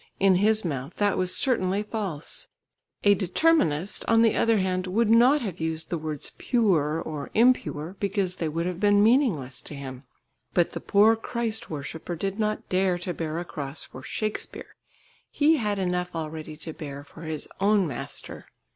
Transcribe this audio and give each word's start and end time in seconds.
In 0.19 0.37
his 0.37 0.65
mouth 0.65 0.95
that 0.95 1.15
was 1.15 1.37
certainly 1.37 1.83
false. 1.83 2.47
A 3.03 3.13
determinist, 3.13 4.03
on 4.07 4.23
the 4.23 4.35
other 4.35 4.57
hand, 4.57 4.87
would 4.87 5.11
not 5.11 5.41
have 5.41 5.59
used 5.59 5.91
the 5.91 5.97
words 5.99 6.31
"pure" 6.39 6.99
or 6.99 7.29
"impure" 7.35 7.95
because 7.99 8.37
they 8.37 8.49
would 8.49 8.65
have 8.65 8.79
been 8.79 9.03
meaningless 9.03 9.61
to 9.61 9.75
him. 9.75 10.05
But 10.55 10.71
the 10.71 10.79
poor 10.81 11.15
Christ 11.15 11.69
worshipper 11.69 12.15
did 12.15 12.39
not 12.39 12.67
dare 12.67 12.97
to 12.97 13.13
bear 13.13 13.37
a 13.37 13.45
cross 13.45 13.83
for 13.83 14.01
Shakespeare; 14.01 14.75
he 15.29 15.57
had 15.57 15.77
enough 15.77 16.15
already 16.15 16.57
to 16.57 16.73
bear 16.73 17.03
for 17.03 17.21
his 17.21 17.47
own 17.59 17.85
Master. 17.85 18.47